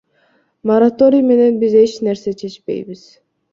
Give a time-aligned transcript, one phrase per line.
[0.69, 3.07] Мораторий менен биз эч нерсе чечпейбиз.